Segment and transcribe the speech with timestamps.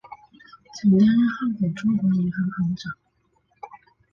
[0.73, 2.91] 曾担任汉口中国银行行长。